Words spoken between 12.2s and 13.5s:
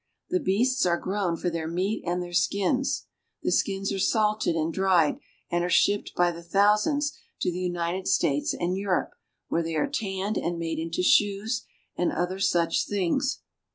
such things.